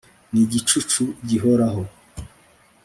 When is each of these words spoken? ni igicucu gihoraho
ni 0.31 0.39
igicucu 0.45 1.03
gihoraho 1.27 1.83